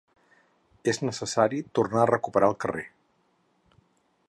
És 0.93 0.99
necessari 1.09 1.59
tornar 1.79 2.01
a 2.05 2.09
recuperar 2.13 2.51
el 2.53 2.59
carrer. 2.65 2.87